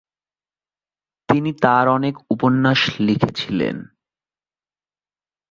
তিনি 1.29 1.51
তার 1.63 1.85
অনেক 1.87 2.15
উপন্যাস 2.29 2.81
লিখেছিলেন। 2.99 3.75